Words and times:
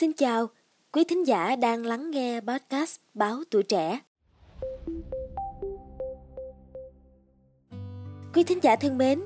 Xin 0.00 0.12
chào, 0.12 0.46
quý 0.92 1.04
thính 1.04 1.26
giả 1.26 1.56
đang 1.56 1.86
lắng 1.86 2.10
nghe 2.10 2.40
podcast 2.40 2.96
Báo 3.14 3.42
Tuổi 3.50 3.62
Trẻ. 3.62 4.00
Quý 8.34 8.42
thính 8.42 8.58
giả 8.62 8.76
thân 8.76 8.98
mến, 8.98 9.20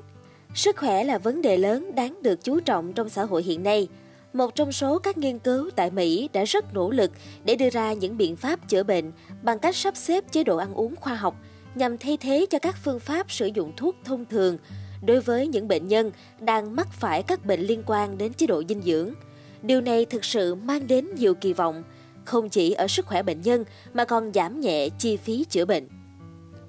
sức 0.55 0.77
khỏe 0.77 1.03
là 1.03 1.17
vấn 1.17 1.41
đề 1.41 1.57
lớn 1.57 1.91
đáng 1.95 2.23
được 2.23 2.43
chú 2.43 2.59
trọng 2.59 2.93
trong 2.93 3.09
xã 3.09 3.23
hội 3.23 3.43
hiện 3.43 3.63
nay. 3.63 3.87
Một 4.33 4.55
trong 4.55 4.71
số 4.71 4.99
các 4.99 5.17
nghiên 5.17 5.39
cứu 5.39 5.69
tại 5.75 5.91
Mỹ 5.91 6.29
đã 6.33 6.43
rất 6.43 6.73
nỗ 6.73 6.89
lực 6.89 7.11
để 7.45 7.55
đưa 7.55 7.69
ra 7.69 7.93
những 7.93 8.17
biện 8.17 8.35
pháp 8.35 8.69
chữa 8.69 8.83
bệnh 8.83 9.11
bằng 9.43 9.59
cách 9.59 9.75
sắp 9.75 9.97
xếp 9.97 10.31
chế 10.31 10.43
độ 10.43 10.57
ăn 10.57 10.73
uống 10.73 10.95
khoa 10.95 11.15
học 11.15 11.35
nhằm 11.75 11.97
thay 11.97 12.17
thế 12.17 12.45
cho 12.49 12.59
các 12.59 12.75
phương 12.83 12.99
pháp 12.99 13.31
sử 13.31 13.47
dụng 13.47 13.73
thuốc 13.77 13.95
thông 14.05 14.25
thường 14.25 14.57
đối 15.05 15.21
với 15.21 15.47
những 15.47 15.67
bệnh 15.67 15.87
nhân 15.87 16.11
đang 16.39 16.75
mắc 16.75 16.87
phải 16.93 17.23
các 17.23 17.45
bệnh 17.45 17.61
liên 17.61 17.83
quan 17.85 18.17
đến 18.17 18.33
chế 18.33 18.47
độ 18.47 18.63
dinh 18.69 18.81
dưỡng. 18.81 19.13
Điều 19.65 19.81
này 19.81 20.05
thực 20.05 20.25
sự 20.25 20.55
mang 20.55 20.87
đến 20.87 21.07
nhiều 21.15 21.33
kỳ 21.33 21.53
vọng, 21.53 21.83
không 22.25 22.49
chỉ 22.49 22.71
ở 22.71 22.87
sức 22.87 23.05
khỏe 23.05 23.23
bệnh 23.23 23.41
nhân 23.41 23.63
mà 23.93 24.05
còn 24.05 24.31
giảm 24.33 24.61
nhẹ 24.61 24.89
chi 24.89 25.17
phí 25.17 25.45
chữa 25.49 25.65
bệnh. 25.65 25.87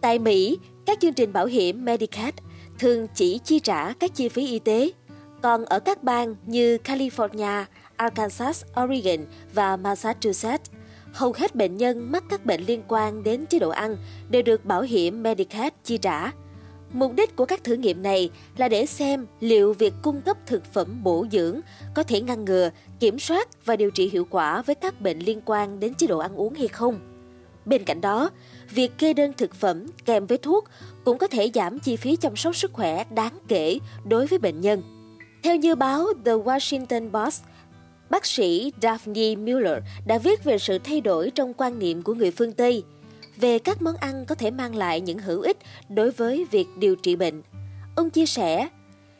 Tại 0.00 0.18
Mỹ, 0.18 0.58
các 0.86 0.98
chương 1.00 1.12
trình 1.12 1.32
bảo 1.32 1.46
hiểm 1.46 1.84
Medicaid 1.84 2.34
thường 2.78 3.06
chỉ 3.14 3.40
chi 3.44 3.60
trả 3.60 3.92
các 3.92 4.14
chi 4.14 4.28
phí 4.28 4.46
y 4.46 4.58
tế, 4.58 4.90
còn 5.42 5.64
ở 5.64 5.80
các 5.80 6.02
bang 6.02 6.36
như 6.46 6.78
California, 6.84 7.64
Arkansas, 7.96 8.64
Oregon 8.82 9.26
và 9.54 9.76
Massachusetts, 9.76 10.70
hầu 11.12 11.32
hết 11.36 11.54
bệnh 11.54 11.76
nhân 11.76 12.12
mắc 12.12 12.24
các 12.30 12.46
bệnh 12.46 12.60
liên 12.66 12.82
quan 12.88 13.22
đến 13.22 13.46
chế 13.46 13.58
độ 13.58 13.68
ăn 13.70 13.96
đều 14.30 14.42
được 14.42 14.64
bảo 14.64 14.82
hiểm 14.82 15.22
Medicaid 15.22 15.72
chi 15.84 15.98
trả. 15.98 16.32
Mục 16.96 17.12
đích 17.16 17.36
của 17.36 17.46
các 17.46 17.64
thử 17.64 17.74
nghiệm 17.74 18.02
này 18.02 18.30
là 18.56 18.68
để 18.68 18.86
xem 18.86 19.26
liệu 19.40 19.72
việc 19.72 19.92
cung 20.02 20.20
cấp 20.20 20.36
thực 20.46 20.64
phẩm 20.64 21.02
bổ 21.02 21.26
dưỡng 21.32 21.60
có 21.94 22.02
thể 22.02 22.20
ngăn 22.20 22.44
ngừa, 22.44 22.70
kiểm 23.00 23.18
soát 23.18 23.66
và 23.66 23.76
điều 23.76 23.90
trị 23.90 24.10
hiệu 24.12 24.26
quả 24.30 24.62
với 24.62 24.74
các 24.74 25.00
bệnh 25.00 25.18
liên 25.18 25.40
quan 25.44 25.80
đến 25.80 25.94
chế 25.94 26.06
độ 26.06 26.18
ăn 26.18 26.36
uống 26.36 26.54
hay 26.54 26.68
không. 26.68 27.00
Bên 27.64 27.84
cạnh 27.84 28.00
đó, 28.00 28.30
việc 28.70 28.98
kê 28.98 29.14
đơn 29.14 29.32
thực 29.36 29.54
phẩm 29.54 29.86
kèm 30.04 30.26
với 30.26 30.38
thuốc 30.38 30.64
cũng 31.04 31.18
có 31.18 31.26
thể 31.26 31.50
giảm 31.54 31.78
chi 31.78 31.96
phí 31.96 32.16
chăm 32.16 32.36
sóc 32.36 32.56
sức 32.56 32.72
khỏe 32.72 33.04
đáng 33.10 33.38
kể 33.48 33.78
đối 34.04 34.26
với 34.26 34.38
bệnh 34.38 34.60
nhân. 34.60 34.82
Theo 35.42 35.56
như 35.56 35.74
báo 35.74 36.06
The 36.24 36.32
Washington 36.32 37.10
Post, 37.10 37.42
bác 38.10 38.26
sĩ 38.26 38.72
Daphne 38.82 39.36
Mueller 39.36 39.82
đã 40.06 40.18
viết 40.18 40.44
về 40.44 40.58
sự 40.58 40.78
thay 40.78 41.00
đổi 41.00 41.30
trong 41.30 41.54
quan 41.54 41.78
niệm 41.78 42.02
của 42.02 42.14
người 42.14 42.30
phương 42.30 42.52
Tây 42.52 42.84
về 43.36 43.58
các 43.58 43.82
món 43.82 43.96
ăn 43.96 44.24
có 44.26 44.34
thể 44.34 44.50
mang 44.50 44.74
lại 44.76 45.00
những 45.00 45.18
hữu 45.18 45.40
ích 45.40 45.56
đối 45.88 46.10
với 46.10 46.46
việc 46.50 46.66
điều 46.78 46.96
trị 46.96 47.16
bệnh. 47.16 47.42
Ông 47.96 48.10
chia 48.10 48.26
sẻ, 48.26 48.68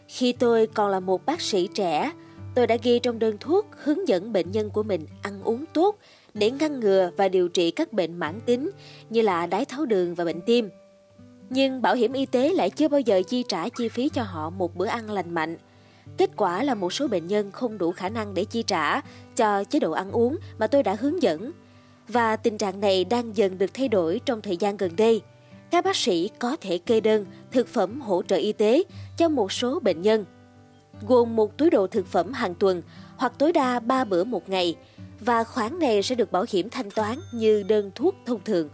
khi 0.09 0.33
tôi 0.33 0.67
còn 0.67 0.91
là 0.91 1.00
một 1.00 1.27
bác 1.27 1.41
sĩ 1.41 1.69
trẻ, 1.75 2.12
tôi 2.55 2.67
đã 2.67 2.77
ghi 2.83 2.98
trong 2.98 3.19
đơn 3.19 3.37
thuốc 3.41 3.67
hướng 3.83 4.09
dẫn 4.09 4.33
bệnh 4.33 4.50
nhân 4.50 4.70
của 4.70 4.83
mình 4.83 5.06
ăn 5.22 5.42
uống 5.42 5.64
tốt 5.75 5.98
để 6.34 6.50
ngăn 6.50 6.81
ngừa 6.81 7.11
và 7.17 7.28
điều 7.28 7.48
trị 7.48 7.70
các 7.70 7.92
bệnh 7.92 8.19
mãn 8.19 8.41
tính 8.41 8.70
như 9.11 9.22
là 9.22 9.47
đái 9.47 9.64
tháo 9.64 9.87
đường 9.87 10.14
và 10.14 10.25
bệnh 10.25 10.41
tim. 10.41 10.69
Nhưng 11.50 11.83
bảo 11.83 11.94
hiểm 11.94 12.12
y 12.12 12.27
tế 12.27 12.48
lại 12.48 12.70
chưa 12.70 12.89
bao 12.89 13.00
giờ 13.00 13.22
chi 13.28 13.44
trả 13.48 13.69
chi 13.69 13.89
phí 13.89 14.09
cho 14.09 14.22
họ 14.22 14.50
một 14.50 14.77
bữa 14.77 14.87
ăn 14.87 15.11
lành 15.11 15.34
mạnh. 15.34 15.56
Kết 16.19 16.31
quả 16.37 16.62
là 16.62 16.75
một 16.75 16.92
số 16.92 17.09
bệnh 17.09 17.27
nhân 17.27 17.53
không 17.53 17.78
đủ 17.78 17.92
khả 17.92 18.09
năng 18.09 18.34
để 18.34 18.44
chi 18.44 18.62
trả 18.62 19.00
cho 19.37 19.64
chế 19.64 19.81
độ 19.81 19.92
ăn 19.92 20.11
uống 20.11 20.37
mà 20.59 20.67
tôi 20.67 20.83
đã 20.83 20.97
hướng 21.00 21.22
dẫn. 21.22 21.53
Và 22.09 22.37
tình 22.37 22.59
trạng 22.59 22.81
này 22.81 23.05
đang 23.05 23.37
dần 23.37 23.59
được 23.59 23.75
thay 23.75 23.89
đổi 23.89 24.21
trong 24.25 24.43
thời 24.43 24.57
gian 24.57 24.77
gần 24.77 24.97
đây. 24.97 25.23
Các 25.71 25.85
bác 25.85 25.97
sĩ 25.97 26.31
có 26.39 26.57
thể 26.61 26.79
kê 26.79 27.01
đơn 27.01 27.27
thực 27.51 27.69
phẩm 27.69 28.01
hỗ 28.01 28.23
trợ 28.23 28.37
y 28.37 28.53
tế 28.53 28.83
cho 29.17 29.29
một 29.29 29.53
số 29.53 29.81
bệnh 29.81 30.03
nhân, 30.03 30.25
gồm 31.09 31.37
một 31.37 31.59
túi 31.59 31.71
đồ 31.71 31.87
thực 31.87 32.07
phẩm 32.07 32.33
hàng 32.33 32.55
tuần 32.55 32.83
hoặc 33.17 33.33
tối 33.39 33.53
đa 33.53 33.81
3 33.81 34.05
bữa 34.05 34.25
một 34.25 34.49
ngày, 34.49 34.77
và 35.21 35.45
khoản 35.45 35.79
này 35.79 36.03
sẽ 36.03 36.15
được 36.15 36.33
bảo 36.33 36.45
hiểm 36.49 36.71
thanh 36.71 36.91
toán 36.91 37.19
như 37.33 37.62
đơn 37.62 37.91
thuốc 37.95 38.15
thông 38.27 38.41
thường. 38.45 38.69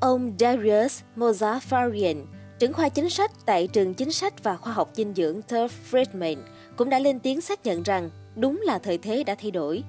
Ông 0.00 0.32
Darius 0.38 1.00
Mozafarian, 1.16 2.24
trưởng 2.58 2.72
khoa 2.72 2.88
chính 2.88 3.10
sách 3.10 3.30
tại 3.46 3.66
trường 3.66 3.94
chính 3.94 4.12
sách 4.12 4.42
và 4.42 4.56
khoa 4.56 4.72
học 4.72 4.90
dinh 4.94 5.14
dưỡng 5.14 5.40
Turf 5.48 5.68
Friedman, 5.90 6.36
cũng 6.76 6.90
đã 6.90 6.98
lên 6.98 7.20
tiếng 7.20 7.40
xác 7.40 7.66
nhận 7.66 7.82
rằng 7.82 8.10
đúng 8.36 8.60
là 8.64 8.78
thời 8.78 8.98
thế 8.98 9.24
đã 9.24 9.34
thay 9.34 9.50
đổi. 9.50 9.82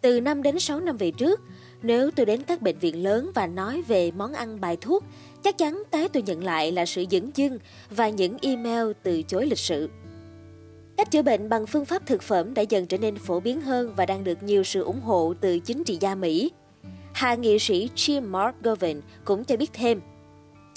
Từ 0.00 0.20
5 0.20 0.42
đến 0.42 0.58
6 0.58 0.80
năm 0.80 0.96
về 0.96 1.10
trước, 1.10 1.40
nếu 1.82 2.10
tôi 2.10 2.26
đến 2.26 2.42
các 2.42 2.62
bệnh 2.62 2.78
viện 2.78 3.02
lớn 3.02 3.30
và 3.34 3.46
nói 3.46 3.82
về 3.82 4.10
món 4.10 4.32
ăn 4.32 4.60
bài 4.60 4.76
thuốc, 4.80 5.04
chắc 5.42 5.58
chắn 5.58 5.82
cái 5.90 6.08
tôi 6.08 6.22
nhận 6.22 6.44
lại 6.44 6.72
là 6.72 6.86
sự 6.86 7.04
dửng 7.10 7.30
dưng 7.34 7.58
và 7.90 8.08
những 8.08 8.36
email 8.42 8.92
từ 9.02 9.22
chối 9.22 9.46
lịch 9.46 9.58
sự. 9.58 9.90
Cách 10.96 11.10
chữa 11.10 11.22
bệnh 11.22 11.48
bằng 11.48 11.66
phương 11.66 11.84
pháp 11.84 12.06
thực 12.06 12.22
phẩm 12.22 12.54
đã 12.54 12.62
dần 12.62 12.86
trở 12.86 12.98
nên 12.98 13.16
phổ 13.16 13.40
biến 13.40 13.60
hơn 13.60 13.94
và 13.96 14.06
đang 14.06 14.24
được 14.24 14.42
nhiều 14.42 14.64
sự 14.64 14.82
ủng 14.82 15.00
hộ 15.00 15.34
từ 15.40 15.58
chính 15.58 15.84
trị 15.84 15.98
gia 16.00 16.14
Mỹ. 16.14 16.50
Hạ 17.12 17.34
nghị 17.34 17.58
sĩ 17.58 17.88
Jim 17.96 18.22
McGovern 18.22 19.00
cũng 19.24 19.44
cho 19.44 19.56
biết 19.56 19.70
thêm, 19.72 20.00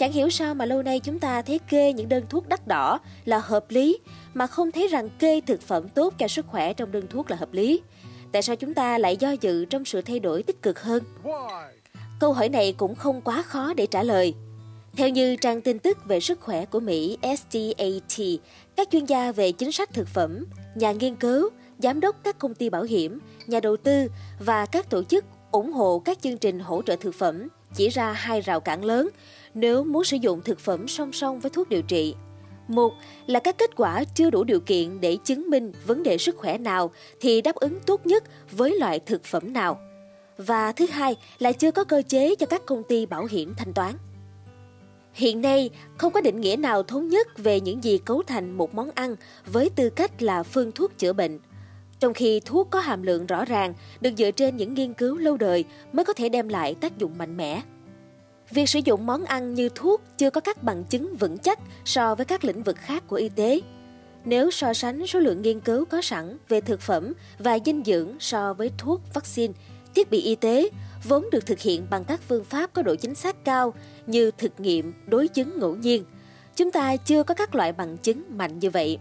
Chẳng 0.02 0.12
hiểu 0.12 0.30
sao 0.30 0.54
mà 0.56 0.66
lâu 0.66 0.84
nay 0.84 1.00
chúng 1.00 1.20
ta 1.20 1.42
thấy 1.42 1.60
kê 1.60 1.94
những 1.94 2.10
đơn 2.10 2.24
thuốc 2.30 2.50
đắt 2.50 2.68
đỏ 2.68 3.00
là 3.26 3.40
hợp 3.40 3.66
lý 3.70 4.00
mà 4.34 4.48
không 4.48 4.72
thấy 4.72 4.88
rằng 4.88 5.10
kê 5.20 5.42
thực 5.42 5.62
phẩm 5.62 5.90
tốt 5.90 6.14
cho 6.18 6.28
sức 6.28 6.48
khỏe 6.48 6.74
trong 6.74 6.92
đơn 6.92 7.08
thuốc 7.10 7.32
là 7.32 7.38
hợp 7.38 7.54
lý. 7.54 7.82
Tại 8.32 8.42
sao 8.42 8.56
chúng 8.56 8.74
ta 8.74 8.98
lại 8.98 9.18
do 9.18 9.32
dự 9.32 9.66
trong 9.66 9.86
sự 9.86 10.02
thay 10.02 10.20
đổi 10.20 10.44
tích 10.44 10.62
cực 10.62 10.80
hơn? 10.80 11.04
Câu 12.20 12.34
hỏi 12.34 12.50
này 12.50 12.74
cũng 12.78 12.96
không 12.96 13.22
quá 13.22 13.42
khó 13.42 13.74
để 13.74 13.86
trả 13.86 14.04
lời. 14.04 14.34
Theo 14.94 15.10
như 15.10 15.36
trang 15.36 15.62
tin 15.62 15.80
tức 15.80 15.98
về 16.06 16.20
sức 16.20 16.40
khỏe 16.42 16.66
của 16.66 16.80
Mỹ 16.80 17.18
STAT, 17.24 18.20
các 18.76 18.88
chuyên 18.92 19.06
gia 19.06 19.32
về 19.32 19.52
chính 19.52 19.72
sách 19.72 19.94
thực 19.94 20.08
phẩm, 20.08 20.46
nhà 20.76 20.92
nghiên 20.92 21.16
cứu, 21.16 21.50
giám 21.80 22.00
đốc 22.00 22.16
các 22.24 22.40
công 22.40 22.54
ty 22.54 22.70
bảo 22.70 22.84
hiểm, 22.84 23.20
nhà 23.48 23.60
đầu 23.60 23.78
tư 23.78 24.08
và 24.40 24.66
các 24.66 24.90
tổ 24.90 25.04
chức 25.04 25.26
ủng 25.52 25.74
hộ 25.74 26.00
các 26.00 26.22
chương 26.22 26.38
trình 26.38 26.60
hỗ 26.60 26.82
trợ 26.82 26.96
thực 26.96 27.16
phẩm 27.16 27.48
chỉ 27.76 27.90
ra 27.90 28.12
hai 28.12 28.42
rào 28.42 28.60
cản 28.60 28.86
lớn 28.86 29.10
nếu 29.54 29.84
muốn 29.84 30.04
sử 30.04 30.18
dụng 30.18 30.42
thực 30.42 30.60
phẩm 30.60 30.88
song 30.88 31.14
song 31.14 31.40
với 31.40 31.50
thuốc 31.50 31.70
điều 31.70 31.82
trị. 31.82 32.16
Một 32.72 32.94
là 33.28 33.40
các 33.40 33.58
kết 33.58 33.76
quả 33.76 34.04
chưa 34.04 34.30
đủ 34.30 34.44
điều 34.44 34.60
kiện 34.60 35.02
để 35.02 35.18
chứng 35.24 35.50
minh 35.50 35.72
vấn 35.86 36.04
đề 36.04 36.18
sức 36.18 36.38
khỏe 36.38 36.58
nào 36.58 36.92
thì 37.20 37.42
đáp 37.42 37.56
ứng 37.56 37.80
tốt 37.80 38.06
nhất 38.06 38.24
với 38.52 38.80
loại 38.80 39.00
thực 39.00 39.24
phẩm 39.24 39.54
nào. 39.54 39.80
Và 40.38 40.72
thứ 40.72 40.86
hai 40.86 41.16
là 41.40 41.52
chưa 41.52 41.72
có 41.72 41.84
cơ 41.84 42.02
chế 42.08 42.36
cho 42.36 42.46
các 42.46 42.66
công 42.66 42.84
ty 42.84 43.06
bảo 43.06 43.26
hiểm 43.26 43.54
thanh 43.58 43.74
toán. 43.74 43.96
Hiện 45.14 45.42
nay, 45.42 45.70
không 45.98 46.14
có 46.14 46.22
định 46.22 46.42
nghĩa 46.42 46.56
nào 46.56 46.84
thống 46.84 47.08
nhất 47.08 47.28
về 47.38 47.60
những 47.60 47.84
gì 47.84 47.98
cấu 47.98 48.24
thành 48.24 48.52
một 48.52 48.76
món 48.76 48.90
ăn 48.96 49.16
với 49.46 49.70
tư 49.70 49.90
cách 49.90 50.22
là 50.22 50.44
phương 50.44 50.72
thuốc 50.72 50.98
chữa 50.98 51.14
bệnh. 51.14 51.40
Trong 52.00 52.14
khi 52.14 52.40
thuốc 52.40 52.68
có 52.72 52.80
hàm 52.80 53.04
lượng 53.04 53.26
rõ 53.26 53.46
ràng, 53.46 53.74
được 54.02 54.12
dựa 54.18 54.32
trên 54.32 54.58
những 54.58 54.74
nghiên 54.74 54.94
cứu 54.94 55.18
lâu 55.18 55.38
đời 55.38 55.66
mới 55.94 56.06
có 56.06 56.14
thể 56.14 56.30
đem 56.30 56.50
lại 56.50 56.76
tác 56.76 56.98
dụng 56.98 57.18
mạnh 57.18 57.38
mẽ. 57.38 57.62
Việc 58.54 58.70
sử 58.70 58.80
dụng 58.86 59.06
món 59.06 59.26
ăn 59.26 59.54
như 59.54 59.70
thuốc 59.76 60.02
chưa 60.18 60.30
có 60.30 60.42
các 60.42 60.64
bằng 60.64 60.84
chứng 60.84 61.16
vững 61.16 61.38
chắc 61.38 61.60
so 61.86 62.16
với 62.16 62.26
các 62.26 62.44
lĩnh 62.44 62.64
vực 62.64 62.76
khác 62.76 63.04
của 63.08 63.16
y 63.16 63.30
tế. 63.30 63.62
Nếu 64.26 64.52
so 64.52 64.74
sánh 64.74 65.08
số 65.08 65.20
lượng 65.20 65.42
nghiên 65.42 65.60
cứu 65.60 65.86
có 65.86 66.02
sẵn 66.02 66.38
về 66.50 66.62
thực 66.62 66.82
phẩm 66.82 67.14
và 67.40 67.60
dinh 67.66 67.84
dưỡng 67.86 68.20
so 68.20 68.54
với 68.54 68.72
thuốc, 68.78 69.02
vaccine, 69.14 69.54
thiết 69.96 70.12
bị 70.12 70.22
y 70.22 70.36
tế, 70.36 70.70
vốn 71.04 71.30
được 71.32 71.46
thực 71.46 71.60
hiện 71.60 71.88
bằng 71.90 72.04
các 72.04 72.20
phương 72.28 72.44
pháp 72.44 72.74
có 72.74 72.82
độ 72.82 72.96
chính 72.96 73.16
xác 73.16 73.46
cao 73.46 73.74
như 74.08 74.32
thực 74.38 74.60
nghiệm, 74.60 74.94
đối 75.08 75.28
chứng 75.28 75.60
ngẫu 75.60 75.76
nhiên, 75.76 76.06
chúng 76.56 76.72
ta 76.72 76.96
chưa 76.96 77.24
có 77.24 77.34
các 77.34 77.56
loại 77.56 77.72
bằng 77.72 77.98
chứng 77.98 78.24
mạnh 78.38 78.60
như 78.60 78.70
vậy. 78.70 78.98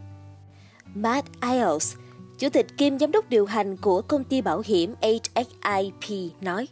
Matt 0.95 1.27
Iles, 1.43 1.95
chủ 2.39 2.49
tịch 2.49 2.67
kiêm 2.77 2.99
giám 2.99 3.13
đốc 3.13 3.31
điều 3.31 3.47
hành 3.47 3.77
của 3.77 4.03
công 4.03 4.25
ty 4.25 4.41
bảo 4.41 4.63
hiểm 4.65 4.95
HSIP 5.03 6.33
nói, 6.41 6.69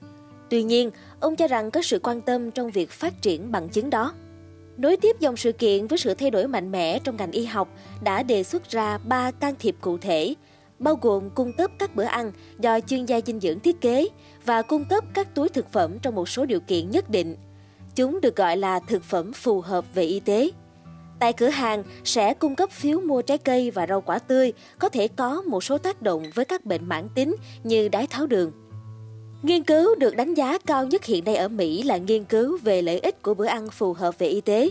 Tuy 0.50 0.62
nhiên, 0.62 0.91
ông 1.20 1.36
cho 1.36 1.47
rằng 1.47 1.70
có 1.70 1.82
sự 1.82 1.98
quan 2.03 2.20
tâm 2.20 2.50
trong 2.50 2.70
việc 2.70 2.91
phát 2.91 3.22
triển 3.22 3.53
bằng 3.53 3.69
chứng 3.69 3.91
đó. 3.91 4.14
Nối 4.76 4.97
tiếp 4.97 5.16
dòng 5.20 5.36
sự 5.36 5.53
kiện 5.53 5.86
với 5.86 5.98
sự 5.98 6.14
thay 6.14 6.31
đổi 6.31 6.48
mạnh 6.48 6.72
mẽ 6.72 6.98
trong 6.98 7.16
ngành 7.16 7.32
y 7.32 7.44
học 7.44 7.69
đã 8.03 8.22
đề 8.22 8.42
xuất 8.42 8.70
ra 8.70 8.98
ba 8.98 9.31
can 9.31 9.54
thiệp 9.58 9.76
cụ 9.81 9.98
thể, 9.98 10.34
bao 10.78 10.98
gồm 11.03 11.31
cung 11.31 11.53
cấp 11.53 11.70
các 11.78 11.97
bữa 11.97 12.04
ăn 12.04 12.32
do 12.58 12.81
chuyên 12.81 13.04
gia 13.04 13.20
dinh 13.26 13.41
dưỡng 13.41 13.60
thiết 13.60 13.81
kế 13.81 14.08
và 14.44 14.62
cung 14.62 14.84
cấp 14.84 15.05
các 15.14 15.34
túi 15.34 15.49
thực 15.49 15.72
phẩm 15.72 15.99
trong 15.99 16.14
một 16.14 16.28
số 16.28 16.44
điều 16.44 16.61
kiện 16.61 16.90
nhất 16.90 17.11
định. 17.11 17.37
Chúng 17.94 18.20
được 18.20 18.37
gọi 18.37 18.56
là 18.56 18.81
thực 18.81 19.05
phẩm 19.05 19.32
phù 19.32 19.61
hợp 19.61 19.84
về 19.94 20.02
y 20.02 20.20
tế. 20.20 20.50
Tại 21.19 21.32
cửa 21.32 21.49
hàng 21.49 21.82
sẽ 22.05 22.34
cung 22.34 22.55
cấp 22.55 22.70
phiếu 22.70 23.00
mua 23.00 23.22
trái 23.22 23.38
cây 23.38 23.70
và 23.70 23.87
rau 23.87 24.00
quả 24.00 24.19
tươi 24.19 24.52
có 24.78 24.88
thể 24.88 25.08
có 25.08 25.43
một 25.43 25.64
số 25.64 25.78
tác 25.78 26.02
động 26.02 26.22
với 26.34 26.44
các 26.44 26.64
bệnh 26.64 26.88
mãn 26.88 27.08
tính 27.14 27.37
như 27.62 27.88
đái 27.88 28.06
tháo 28.06 28.26
đường. 28.26 28.52
Nghiên 29.43 29.62
cứu 29.62 29.94
được 29.94 30.17
đánh 30.17 30.35
giá 30.35 30.58
cao 30.58 30.87
nhất 30.87 31.05
hiện 31.05 31.25
nay 31.25 31.37
ở 31.37 31.49
Mỹ 31.49 31.82
là 31.82 31.96
nghiên 31.96 32.25
cứu 32.25 32.58
về 32.62 32.82
lợi 32.82 32.99
ích 32.99 33.23
của 33.23 33.35
bữa 33.35 33.46
ăn 33.46 33.70
phù 33.70 33.93
hợp 33.93 34.19
về 34.19 34.26
y 34.26 34.40
tế. 34.40 34.70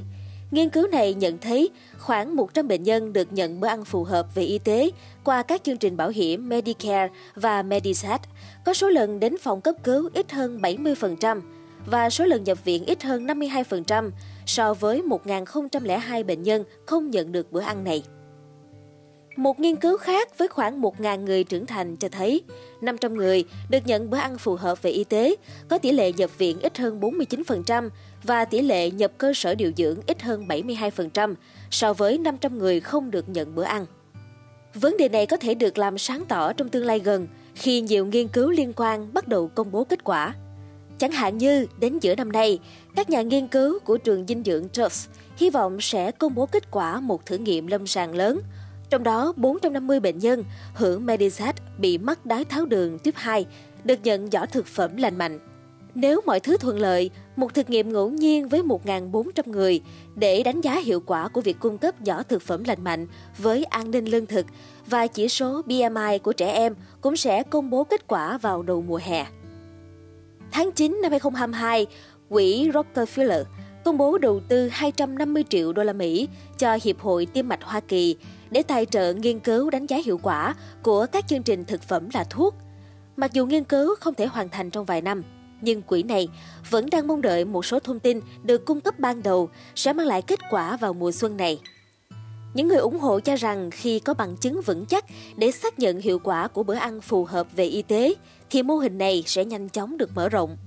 Nghiên 0.51 0.69
cứu 0.69 0.87
này 0.87 1.13
nhận 1.13 1.37
thấy 1.37 1.69
khoảng 1.97 2.35
100 2.35 2.67
bệnh 2.67 2.83
nhân 2.83 3.13
được 3.13 3.33
nhận 3.33 3.59
bữa 3.59 3.67
ăn 3.67 3.85
phù 3.85 4.03
hợp 4.03 4.35
về 4.35 4.43
y 4.43 4.59
tế 4.59 4.91
qua 5.23 5.43
các 5.43 5.63
chương 5.63 5.77
trình 5.77 5.97
bảo 5.97 6.09
hiểm 6.09 6.49
Medicare 6.49 7.07
và 7.35 7.63
Medisat 7.63 8.21
có 8.65 8.73
số 8.73 8.89
lần 8.89 9.19
đến 9.19 9.37
phòng 9.37 9.61
cấp 9.61 9.75
cứu 9.83 10.09
ít 10.13 10.31
hơn 10.31 10.59
70% 10.61 11.41
và 11.85 12.09
số 12.09 12.25
lần 12.25 12.43
nhập 12.43 12.65
viện 12.65 12.85
ít 12.85 13.03
hơn 13.03 13.27
52% 13.27 14.11
so 14.45 14.73
với 14.73 15.01
1.002 15.01 16.25
bệnh 16.25 16.43
nhân 16.43 16.63
không 16.85 17.11
nhận 17.11 17.31
được 17.31 17.51
bữa 17.51 17.61
ăn 17.61 17.83
này. 17.83 18.03
Một 19.37 19.59
nghiên 19.59 19.75
cứu 19.75 19.97
khác 19.97 20.37
với 20.37 20.47
khoảng 20.47 20.81
1.000 20.81 21.23
người 21.23 21.43
trưởng 21.43 21.65
thành 21.65 21.95
cho 21.95 22.09
thấy 22.09 22.41
500 22.81 23.13
người 23.13 23.43
được 23.69 23.79
nhận 23.85 24.09
bữa 24.09 24.17
ăn 24.17 24.37
phù 24.37 24.55
hợp 24.55 24.81
về 24.81 24.91
y 24.91 25.03
tế, 25.03 25.35
có 25.67 25.77
tỷ 25.77 25.91
lệ 25.91 26.11
nhập 26.11 26.37
viện 26.37 26.59
ít 26.59 26.77
hơn 26.77 26.99
49% 26.99 27.89
và 28.23 28.45
tỷ 28.45 28.61
lệ 28.61 28.91
nhập 28.91 29.11
cơ 29.17 29.33
sở 29.35 29.55
điều 29.55 29.71
dưỡng 29.77 29.97
ít 30.07 30.21
hơn 30.21 30.47
72% 30.47 31.33
so 31.71 31.93
với 31.93 32.17
500 32.17 32.57
người 32.57 32.79
không 32.79 33.11
được 33.11 33.29
nhận 33.29 33.55
bữa 33.55 33.63
ăn. 33.63 33.85
Vấn 34.73 34.97
đề 34.97 35.09
này 35.09 35.25
có 35.25 35.37
thể 35.37 35.53
được 35.53 35.77
làm 35.77 35.97
sáng 35.97 36.25
tỏ 36.25 36.53
trong 36.53 36.69
tương 36.69 36.85
lai 36.85 36.99
gần 36.99 37.27
khi 37.55 37.81
nhiều 37.81 38.05
nghiên 38.05 38.27
cứu 38.27 38.49
liên 38.49 38.73
quan 38.75 39.13
bắt 39.13 39.27
đầu 39.27 39.47
công 39.47 39.71
bố 39.71 39.83
kết 39.83 40.03
quả. 40.03 40.33
Chẳng 40.97 41.11
hạn 41.11 41.37
như 41.37 41.67
đến 41.79 41.99
giữa 42.01 42.15
năm 42.15 42.31
nay, 42.31 42.59
các 42.95 43.09
nhà 43.09 43.21
nghiên 43.21 43.47
cứu 43.47 43.79
của 43.79 43.97
trường 43.97 44.25
dinh 44.27 44.43
dưỡng 44.43 44.67
Tufts 44.73 45.07
hy 45.37 45.49
vọng 45.49 45.81
sẽ 45.81 46.11
công 46.11 46.35
bố 46.35 46.45
kết 46.45 46.71
quả 46.71 46.99
một 46.99 47.25
thử 47.25 47.37
nghiệm 47.37 47.67
lâm 47.67 47.87
sàng 47.87 48.15
lớn. 48.15 48.41
Trong 48.89 49.03
đó, 49.03 49.33
450 49.35 49.99
bệnh 49.99 50.17
nhân 50.17 50.43
hưởng 50.73 51.05
Medisat 51.05 51.55
bị 51.77 51.97
mắc 51.97 52.25
đái 52.25 52.45
tháo 52.45 52.65
đường 52.65 52.99
tuyếp 52.99 53.15
2 53.15 53.45
được 53.83 53.99
nhận 54.03 54.31
giỏ 54.31 54.45
thực 54.51 54.65
phẩm 54.65 54.97
lành 54.97 55.17
mạnh. 55.17 55.39
Nếu 55.95 56.21
mọi 56.25 56.39
thứ 56.39 56.57
thuận 56.57 56.79
lợi, 56.79 57.09
một 57.35 57.53
thực 57.53 57.69
nghiệm 57.69 57.93
ngẫu 57.93 58.09
nhiên 58.09 58.47
với 58.47 58.61
1.400 58.61 59.51
người 59.51 59.81
để 60.15 60.43
đánh 60.43 60.61
giá 60.61 60.79
hiệu 60.79 60.99
quả 60.99 61.27
của 61.27 61.41
việc 61.41 61.59
cung 61.59 61.77
cấp 61.77 61.95
giỏ 62.05 62.23
thực 62.29 62.41
phẩm 62.41 62.63
lành 62.63 62.83
mạnh 62.83 63.07
với 63.37 63.63
an 63.63 63.91
ninh 63.91 64.05
lương 64.05 64.25
thực 64.25 64.45
và 64.87 65.07
chỉ 65.07 65.27
số 65.27 65.61
BMI 65.61 66.17
của 66.23 66.33
trẻ 66.33 66.51
em 66.51 66.75
cũng 67.01 67.15
sẽ 67.15 67.43
công 67.43 67.69
bố 67.69 67.83
kết 67.83 68.07
quả 68.07 68.37
vào 68.37 68.63
đầu 68.63 68.81
mùa 68.81 68.99
hè. 69.03 69.25
Tháng 70.51 70.71
9 70.71 70.99
năm 71.01 71.11
2022, 71.11 71.85
quỹ 72.29 72.69
Rockefeller 72.73 73.43
công 73.85 73.97
bố 73.97 74.17
đầu 74.17 74.39
tư 74.47 74.67
250 74.71 75.43
triệu 75.49 75.73
đô 75.73 75.83
la 75.83 75.93
Mỹ 75.93 76.27
cho 76.57 76.77
Hiệp 76.83 76.99
hội 76.99 77.25
Tim 77.25 77.49
mạch 77.49 77.63
Hoa 77.63 77.79
Kỳ 77.79 78.17
để 78.51 78.63
tài 78.63 78.85
trợ 78.85 79.13
nghiên 79.13 79.39
cứu 79.39 79.69
đánh 79.69 79.85
giá 79.85 79.97
hiệu 80.05 80.19
quả 80.23 80.55
của 80.83 81.05
các 81.11 81.27
chương 81.27 81.43
trình 81.43 81.65
thực 81.65 81.83
phẩm 81.83 82.09
là 82.13 82.23
thuốc. 82.23 82.55
Mặc 83.17 83.33
dù 83.33 83.45
nghiên 83.45 83.63
cứu 83.63 83.95
không 83.99 84.13
thể 84.13 84.25
hoàn 84.25 84.49
thành 84.49 84.69
trong 84.69 84.85
vài 84.85 85.01
năm, 85.01 85.23
nhưng 85.61 85.81
quỹ 85.81 86.03
này 86.03 86.27
vẫn 86.69 86.89
đang 86.91 87.07
mong 87.07 87.21
đợi 87.21 87.45
một 87.45 87.65
số 87.65 87.79
thông 87.79 87.99
tin 87.99 88.19
được 88.43 88.65
cung 88.65 88.81
cấp 88.81 88.99
ban 88.99 89.23
đầu 89.23 89.49
sẽ 89.75 89.93
mang 89.93 90.07
lại 90.07 90.21
kết 90.21 90.39
quả 90.49 90.77
vào 90.77 90.93
mùa 90.93 91.11
xuân 91.11 91.37
này. 91.37 91.59
Những 92.53 92.67
người 92.67 92.77
ủng 92.77 92.99
hộ 92.99 93.19
cho 93.19 93.35
rằng 93.35 93.71
khi 93.71 93.99
có 93.99 94.13
bằng 94.13 94.37
chứng 94.37 94.61
vững 94.61 94.85
chắc 94.85 95.05
để 95.35 95.51
xác 95.51 95.79
nhận 95.79 95.99
hiệu 95.99 96.19
quả 96.19 96.47
của 96.47 96.63
bữa 96.63 96.75
ăn 96.75 97.01
phù 97.01 97.25
hợp 97.25 97.47
về 97.55 97.65
y 97.65 97.81
tế, 97.81 98.13
thì 98.49 98.63
mô 98.63 98.77
hình 98.77 98.97
này 98.97 99.23
sẽ 99.25 99.45
nhanh 99.45 99.69
chóng 99.69 99.97
được 99.97 100.09
mở 100.15 100.29
rộng. 100.29 100.57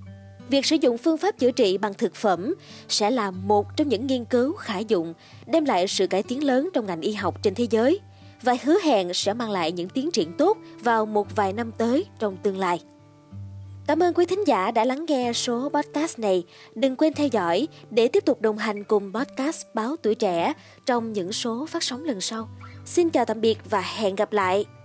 Việc 0.51 0.67
sử 0.67 0.77
dụng 0.77 0.99
phương 0.99 1.19
pháp 1.19 1.39
chữa 1.39 1.51
trị 1.51 1.79
bằng 1.79 1.95
thực 1.95 2.15
phẩm 2.15 2.55
sẽ 2.89 3.11
là 3.11 3.31
một 3.31 3.77
trong 3.77 3.89
những 3.89 4.07
nghiên 4.07 4.25
cứu 4.25 4.53
khả 4.53 4.79
dụng, 4.79 5.15
đem 5.47 5.65
lại 5.65 5.89
sự 5.89 6.07
cải 6.07 6.23
tiến 6.23 6.45
lớn 6.45 6.69
trong 6.73 6.87
ngành 6.87 7.01
y 7.01 7.13
học 7.13 7.43
trên 7.43 7.55
thế 7.55 7.67
giới 7.71 8.01
và 8.43 8.57
hứa 8.63 8.79
hẹn 8.85 9.15
sẽ 9.15 9.35
mang 9.35 9.51
lại 9.51 9.73
những 9.73 9.89
tiến 9.89 10.11
triển 10.11 10.33
tốt 10.33 10.59
vào 10.81 11.07
một 11.07 11.37
vài 11.37 11.53
năm 11.53 11.73
tới 11.79 12.07
trong 12.19 12.37
tương 12.37 12.59
lai. 12.59 12.81
Cảm 13.87 14.03
ơn 14.03 14.15
quý 14.15 14.27
thính 14.27 14.47
giả 14.47 14.71
đã 14.71 14.85
lắng 14.85 15.05
nghe 15.09 15.33
số 15.33 15.69
podcast 15.69 16.19
này. 16.19 16.45
Đừng 16.75 16.97
quên 16.97 17.13
theo 17.13 17.29
dõi 17.29 17.69
để 17.91 18.09
tiếp 18.09 18.25
tục 18.25 18.41
đồng 18.41 18.59
hành 18.59 18.85
cùng 18.85 19.13
podcast 19.15 19.67
Báo 19.75 19.97
Tuổi 20.03 20.15
Trẻ 20.15 20.53
trong 20.87 21.13
những 21.13 21.33
số 21.33 21.67
phát 21.67 21.83
sóng 21.83 22.05
lần 22.05 22.21
sau. 22.21 22.49
Xin 22.87 23.11
chào 23.11 23.25
tạm 23.25 23.41
biệt 23.41 23.59
và 23.71 23.81
hẹn 23.81 24.15
gặp 24.15 24.33
lại! 24.33 24.80